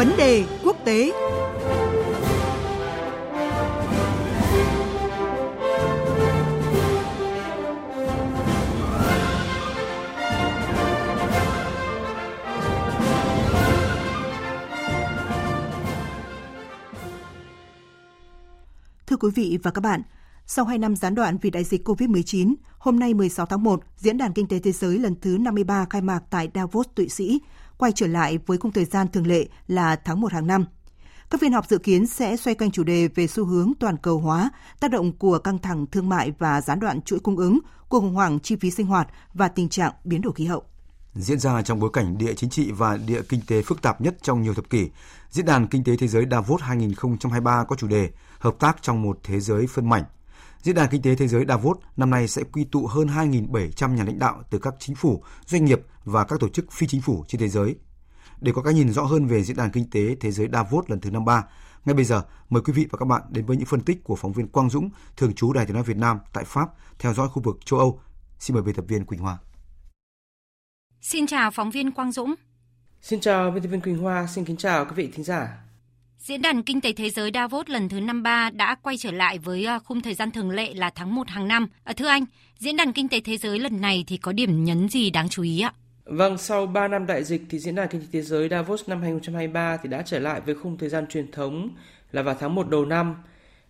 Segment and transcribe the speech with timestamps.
[0.00, 1.12] Vấn đề quốc tế.
[19.06, 20.02] Thưa quý vị và các bạn,
[20.46, 24.18] sau 2 năm gián đoạn vì đại dịch COVID-19, hôm nay 16 tháng 1, Diễn
[24.18, 27.40] đàn Kinh tế Thế giới lần thứ 53 khai mạc tại Davos, Thụy Sĩ,
[27.80, 30.64] quay trở lại với khung thời gian thường lệ là tháng 1 hàng năm.
[31.30, 34.18] Các phiên họp dự kiến sẽ xoay quanh chủ đề về xu hướng toàn cầu
[34.18, 38.00] hóa, tác động của căng thẳng thương mại và gián đoạn chuỗi cung ứng, cuộc
[38.00, 40.62] khủng hoảng chi phí sinh hoạt và tình trạng biến đổi khí hậu.
[41.14, 44.16] Diễn ra trong bối cảnh địa chính trị và địa kinh tế phức tạp nhất
[44.22, 44.88] trong nhiều thập kỷ,
[45.30, 49.18] Diễn đàn Kinh tế Thế giới Davos 2023 có chủ đề Hợp tác trong một
[49.22, 50.04] thế giới phân mảnh.
[50.62, 54.04] Diễn đàn Kinh tế Thế giới Davos năm nay sẽ quy tụ hơn 2.700 nhà
[54.04, 57.24] lãnh đạo từ các chính phủ, doanh nghiệp và các tổ chức phi chính phủ
[57.28, 57.76] trên thế giới.
[58.40, 61.00] Để có cái nhìn rõ hơn về Diễn đàn Kinh tế Thế giới Davos lần
[61.00, 61.44] thứ 53,
[61.84, 64.16] ngay bây giờ mời quý vị và các bạn đến với những phân tích của
[64.16, 67.28] phóng viên Quang Dũng, thường trú Đài tiếng nói Việt Nam tại Pháp, theo dõi
[67.28, 68.00] khu vực châu Âu.
[68.38, 69.38] Xin mời biên tập viên Quỳnh Hoa.
[71.00, 72.34] Xin chào phóng viên Quang Dũng.
[73.02, 75.69] Xin chào biên tập viên Quỳnh Hoa, xin kính chào các vị thính giả.
[76.20, 79.64] Diễn đàn Kinh tế Thế giới Davos lần thứ 53 đã quay trở lại với
[79.64, 81.66] ờ, khung thời gian thường lệ là tháng 1 hàng năm.
[81.84, 82.24] À, thưa anh,
[82.58, 85.42] Diễn đàn Kinh tế Thế giới lần này thì có điểm nhấn gì đáng chú
[85.42, 85.72] ý ạ?
[86.04, 89.02] Vâng, sau 3 năm đại dịch thì Diễn đàn Kinh tế Thế giới Davos năm
[89.02, 91.70] 2023 thì đã trở lại với khung thời gian truyền thống
[92.12, 93.14] là vào tháng 1 đầu năm.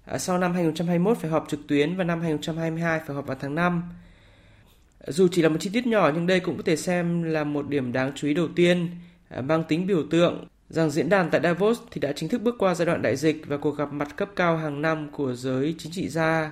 [0.05, 3.55] À, sau năm 2021 phải họp trực tuyến và năm 2022 phải họp vào tháng
[3.55, 3.83] 5.
[5.06, 7.69] Dù chỉ là một chi tiết nhỏ nhưng đây cũng có thể xem là một
[7.69, 8.91] điểm đáng chú ý đầu tiên
[9.43, 12.75] mang tính biểu tượng rằng diễn đàn tại Davos thì đã chính thức bước qua
[12.75, 15.93] giai đoạn đại dịch và cuộc gặp mặt cấp cao hàng năm của giới chính
[15.93, 16.51] trị gia,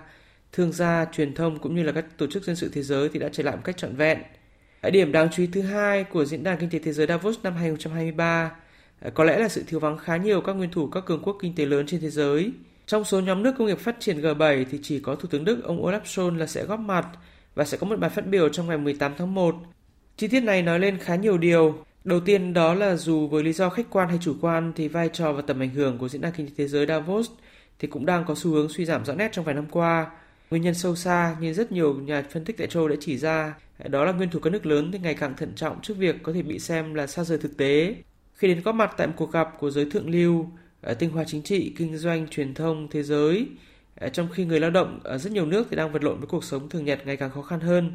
[0.52, 3.18] thương gia, truyền thông cũng như là các tổ chức dân sự thế giới thì
[3.18, 4.18] đã trở lại một cách trọn vẹn.
[4.92, 7.54] Điểm đáng chú ý thứ hai của diễn đàn kinh tế thế giới Davos năm
[7.56, 8.52] 2023
[9.00, 11.36] à, có lẽ là sự thiếu vắng khá nhiều các nguyên thủ các cường quốc
[11.40, 12.52] kinh tế lớn trên thế giới.
[12.86, 15.64] Trong số nhóm nước công nghiệp phát triển G7 thì chỉ có Thủ tướng Đức
[15.64, 17.06] ông Olaf Scholz là sẽ góp mặt
[17.54, 19.56] và sẽ có một bài phát biểu trong ngày 18 tháng 1.
[20.16, 23.52] Chi tiết này nói lên khá nhiều điều, Đầu tiên đó là dù với lý
[23.52, 26.20] do khách quan hay chủ quan thì vai trò và tầm ảnh hưởng của diễn
[26.20, 27.30] đàn kinh tế thế giới Davos
[27.78, 30.10] thì cũng đang có xu hướng suy giảm rõ nét trong vài năm qua.
[30.50, 33.54] Nguyên nhân sâu xa như rất nhiều nhà phân tích tại châu đã chỉ ra
[33.86, 36.32] đó là nguyên thủ các nước lớn thì ngày càng thận trọng trước việc có
[36.32, 37.94] thể bị xem là xa rời thực tế.
[38.34, 40.46] Khi đến có mặt tại một cuộc gặp của giới thượng lưu,
[40.80, 43.46] ờ, tinh hoa chính trị, kinh doanh, truyền thông, thế giới,
[43.94, 46.26] ờ, trong khi người lao động ở rất nhiều nước thì đang vật lộn với
[46.26, 47.92] cuộc sống thường nhật ngày càng khó khăn hơn.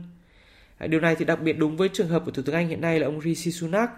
[0.90, 3.00] Điều này thì đặc biệt đúng với trường hợp của Thủ tướng Anh hiện nay
[3.00, 3.92] là ông Rishi Sunak.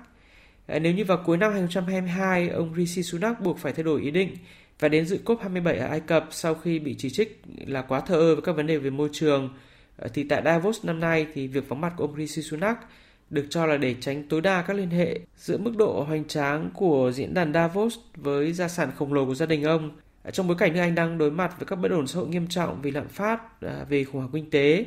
[0.68, 4.36] Nếu như vào cuối năm 2022, ông Rishi Sunak buộc phải thay đổi ý định
[4.80, 8.16] và đến dự COP27 ở Ai Cập sau khi bị chỉ trích là quá thờ
[8.16, 9.50] ơ với các vấn đề về môi trường,
[9.98, 12.78] ờ, thì tại Davos năm nay thì việc vắng mặt của ông Rishi Sunak
[13.30, 16.70] được cho là để tránh tối đa các liên hệ giữa mức độ hoành tráng
[16.74, 19.92] của diễn đàn Davos với gia sản khổng lồ của gia đình ông.
[20.24, 22.28] Ờ, trong bối cảnh nước Anh đang đối mặt với các bất ổn xã hội
[22.28, 24.86] nghiêm trọng vì lạm phát, ờ, về khủng hoảng kinh tế.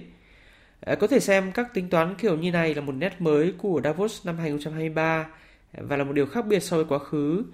[0.81, 3.81] Ờ, có thể xem các tính toán kiểu như này là một nét mới của
[3.84, 5.27] Davos năm 2023
[5.72, 7.44] và là một điều khác biệt so với quá khứ.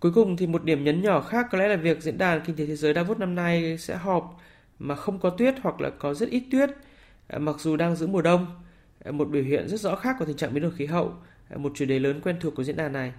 [0.00, 2.56] Cuối cùng thì một điểm nhấn nhỏ khác có lẽ là việc diễn đàn kinh
[2.56, 4.40] tế thế giới Davos năm nay sẽ họp
[4.78, 6.70] mà không có tuyết hoặc là có rất ít tuyết
[7.28, 8.46] ờ, mặc dù đang giữa mùa đông.
[9.04, 11.12] Ờ, một biểu hiện rất rõ khác của tình trạng biến đổi khí hậu,
[11.56, 13.12] một chủ đề lớn quen thuộc của diễn đàn này.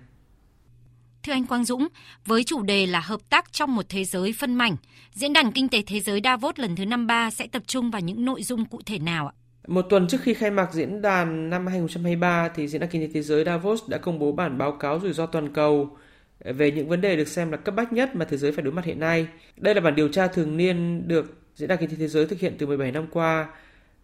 [1.23, 1.88] Thưa anh Quang Dũng,
[2.25, 4.75] với chủ đề là hợp tác trong một thế giới phân mảnh,
[5.11, 8.25] Diễn đàn Kinh tế Thế giới Davos lần thứ 53 sẽ tập trung vào những
[8.25, 9.33] nội dung cụ thể nào ạ?
[9.67, 13.09] Một tuần trước khi khai mạc diễn đàn năm 2023 thì Diễn đàn Kinh tế
[13.13, 15.97] Thế giới Davos đã công bố bản báo cáo rủi ro toàn cầu
[16.39, 18.73] về những vấn đề được xem là cấp bách nhất mà thế giới phải đối
[18.73, 19.27] mặt hiện nay.
[19.57, 22.39] Đây là bản điều tra thường niên được Diễn đàn Kinh tế Thế giới thực
[22.39, 23.47] hiện từ 17 năm qua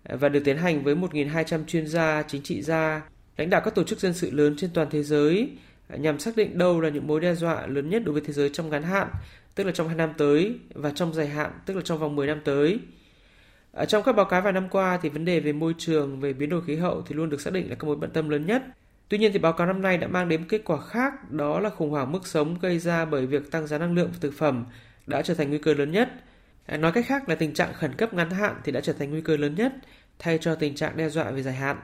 [0.09, 3.01] và được tiến hành với 1.200 chuyên gia, chính trị gia,
[3.37, 5.49] lãnh đạo các tổ chức dân sự lớn trên toàn thế giới
[5.89, 8.49] nhằm xác định đâu là những mối đe dọa lớn nhất đối với thế giới
[8.53, 9.07] trong ngắn hạn,
[9.55, 12.27] tức là trong 2 năm tới, và trong dài hạn, tức là trong vòng 10
[12.27, 12.79] năm tới.
[13.71, 16.33] Ở trong các báo cáo vài năm qua thì vấn đề về môi trường, về
[16.33, 18.45] biến đổi khí hậu thì luôn được xác định là các mối bận tâm lớn
[18.45, 18.63] nhất.
[19.09, 21.69] Tuy nhiên thì báo cáo năm nay đã mang đến kết quả khác, đó là
[21.69, 24.65] khủng hoảng mức sống gây ra bởi việc tăng giá năng lượng và thực phẩm
[25.07, 26.09] đã trở thành nguy cơ lớn nhất.
[26.65, 29.11] À, nói cách khác là tình trạng khẩn cấp ngắn hạn thì đã trở thành
[29.11, 29.73] nguy cơ lớn nhất
[30.19, 31.77] thay cho tình trạng đe dọa về dài hạn.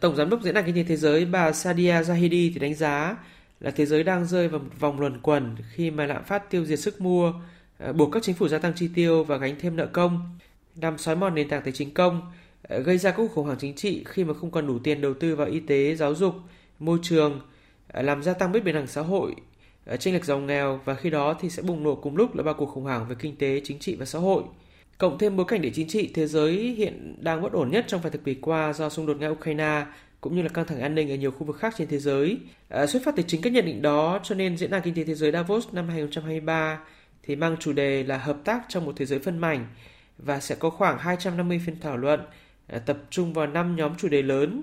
[0.00, 3.16] Tổng giám đốc Diễn đàn Kinh tế Thế giới bà Sadia Zahidi thì đánh giá
[3.60, 6.64] là thế giới đang rơi vào một vòng luẩn quẩn khi mà lạm phát tiêu
[6.64, 7.32] diệt sức mua,
[7.78, 10.38] à, buộc các chính phủ gia tăng chi tiêu và gánh thêm nợ công
[10.80, 12.32] làm xói mòn nền tảng tài chính công,
[12.62, 15.00] ờ, gây ra các cuộc khủng hoảng chính trị khi mà không còn đủ tiền
[15.00, 16.34] đầu tư vào y tế, giáo dục,
[16.78, 17.40] môi trường,
[17.88, 19.34] ờ, làm gia tăng bất bình đẳng xã hội,
[19.86, 22.42] ờ, chênh lệch giàu nghèo và khi đó thì sẽ bùng nổ cùng lúc là
[22.42, 24.42] ba cuộc khủng hoảng về kinh tế, chính trị và xã hội.
[24.98, 28.00] Cộng thêm bối cảnh địa chính trị thế giới hiện đang bất ổn nhất trong
[28.00, 29.84] vài thập kỷ qua do xung đột Nga Ukraine
[30.20, 32.38] cũng như là căng thẳng an ninh ở nhiều khu vực khác trên thế giới.
[32.68, 35.04] À, xuất phát từ chính các nhận định đó, cho nên Diễn đàn Kinh tế
[35.04, 36.80] Thế giới Davos năm 2023
[37.22, 39.66] thì mang chủ đề là hợp tác trong một thế giới phân mảnh
[40.18, 42.20] và sẽ có khoảng 250 phiên thảo luận
[42.66, 44.62] à, tập trung vào 5 nhóm chủ đề lớn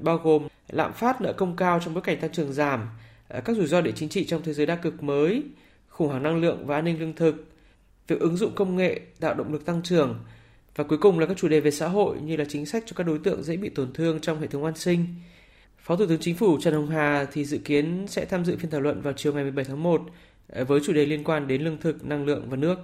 [0.00, 2.88] bao gồm lạm phát nợ công cao trong bối cảnh tăng trưởng giảm,
[3.28, 5.42] à, các rủi ro địa chính trị trong thế giới đa cực mới,
[5.88, 7.46] khủng hoảng năng lượng và an ninh lương thực,
[8.08, 10.18] việc ứng dụng công nghệ tạo động lực tăng trưởng
[10.76, 12.92] và cuối cùng là các chủ đề về xã hội như là chính sách cho
[12.96, 15.06] các đối tượng dễ bị tổn thương trong hệ thống an sinh.
[15.78, 18.70] Phó Thủ tướng Chính phủ Trần Hồng Hà thì dự kiến sẽ tham dự phiên
[18.70, 20.02] thảo luận vào chiều ngày 17 tháng 1
[20.48, 22.78] à, với chủ đề liên quan đến lương thực, năng lượng và nước.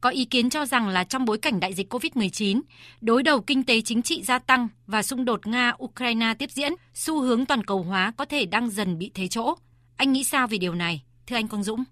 [0.00, 2.60] Có ý kiến cho rằng là trong bối cảnh đại dịch COVID-19,
[3.00, 7.20] đối đầu kinh tế chính trị gia tăng và xung đột Nga-Ukraine tiếp diễn, xu
[7.20, 9.54] hướng toàn cầu hóa có thể đang dần bị thế chỗ.
[9.96, 11.02] Anh nghĩ sao về điều này?
[11.26, 11.84] Thưa anh Quang Dũng.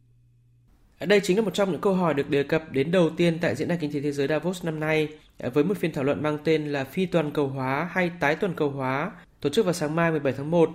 [1.01, 3.57] Đây chính là một trong những câu hỏi được đề cập đến đầu tiên tại
[3.57, 5.09] Diễn đàn Kinh tế Thế giới Davos năm nay
[5.39, 8.55] với một phiên thảo luận mang tên là phi toàn cầu hóa hay tái toàn
[8.55, 9.11] cầu hóa
[9.41, 10.71] tổ chức vào sáng mai 17 tháng 1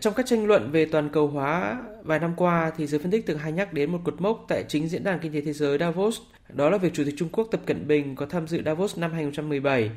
[0.00, 3.26] trong các tranh luận về toàn cầu hóa vài năm qua thì giới phân tích
[3.26, 5.78] từng hay nhắc đến một cột mốc tại chính diễn đàn kinh tế thế giới
[5.78, 8.98] Davos, đó là việc Chủ tịch Trung Quốc Tập Cận Bình có tham dự Davos
[8.98, 9.90] năm 2017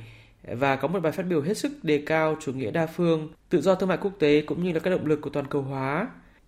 [0.47, 3.61] và có một bài phát biểu hết sức đề cao chủ nghĩa đa phương, tự
[3.61, 6.07] do thương mại quốc tế cũng như là các động lực của toàn cầu hóa.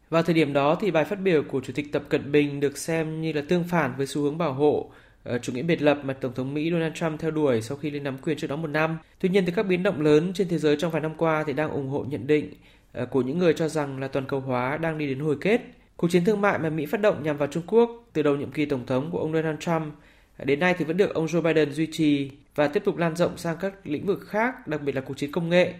[0.10, 2.78] Vào thời điểm đó thì bài phát biểu của Chủ tịch Tập Cận Bình được
[2.78, 4.92] xem như là tương phản với xu hướng bảo hộ
[5.24, 7.92] ờ, chủ nghĩa biệt lập mà Tổng thống Mỹ Donald Trump theo đuổi sau khi
[7.92, 8.98] lên nắm quyền trước đó một năm.
[9.20, 11.54] Tuy nhiên thì các biến động lớn trên thế giới trong vài năm qua thì
[11.54, 12.54] đang ủng hộ nhận định
[12.98, 15.62] Ờ, của những người cho rằng là toàn cầu hóa đang đi đến hồi kết.
[15.98, 18.52] Cuộc chiến thương mại mà Mỹ phát động nhằm vào Trung Quốc từ đầu nhiệm
[18.52, 19.94] kỳ tổng thống của ông Donald Trump
[20.38, 23.16] ờ, đến nay thì vẫn được ông Joe Biden duy trì và tiếp tục lan
[23.16, 25.74] rộng sang các lĩnh vực khác, đặc biệt là cuộc chiến công nghệ.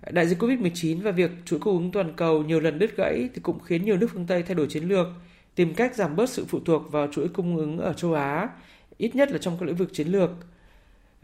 [0.00, 3.28] Ờ, đại dịch Covid-19 và việc chuỗi cung ứng toàn cầu nhiều lần đứt gãy
[3.34, 5.06] thì cũng khiến nhiều nước phương Tây thay đổi chiến lược,
[5.54, 8.48] tìm cách giảm bớt sự phụ thuộc vào chuỗi cung ứng ở châu Á,
[8.98, 10.30] ít nhất là trong các lĩnh vực chiến lược.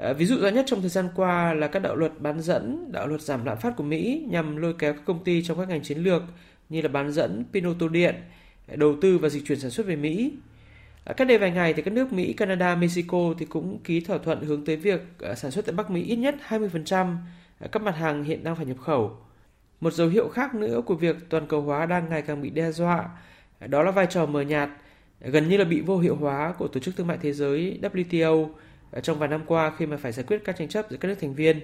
[0.00, 2.92] Ờ, ví dụ rõ nhất trong thời gian qua là các đạo luật bán dẫn,
[2.92, 5.68] đạo luật giảm lạm phát của Mỹ nhằm lôi kéo các công ty trong các
[5.68, 6.22] ngành chiến lược
[6.68, 8.14] như là bán dẫn, pin ô tô điện,
[8.76, 10.32] đầu tư và dịch chuyển sản xuất về Mỹ.
[11.04, 14.18] Ờ, cách đây vài ngày thì các nước Mỹ, Canada, Mexico thì cũng ký thỏa
[14.18, 17.16] thuận hướng tới việc ờ, sản xuất tại Bắc Mỹ ít nhất 20%
[17.72, 19.16] các mặt hàng hiện đang phải nhập khẩu.
[19.80, 22.72] Một dấu hiệu khác nữa của việc toàn cầu hóa đang ngày càng bị đe
[22.72, 23.08] dọa
[23.68, 24.70] đó là vai trò mờ nhạt,
[25.20, 28.48] gần như là bị vô hiệu hóa của Tổ chức Thương mại Thế giới WTO
[28.90, 31.08] Ờ, trong vài năm qua khi mà phải giải quyết các tranh chấp giữa các
[31.08, 31.60] nước thành viên.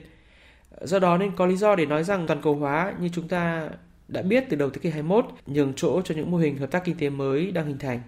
[0.70, 3.28] Ờ, do đó nên có lý do để nói rằng toàn cầu hóa như chúng
[3.28, 3.70] ta
[4.08, 6.84] đã biết từ đầu thế kỷ 21 nhường chỗ cho những mô hình hợp tác
[6.84, 8.00] kinh tế mới đang hình thành.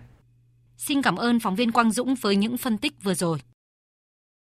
[0.76, 3.38] Xin cảm ơn phóng viên Quang Dũng với những phân tích vừa rồi.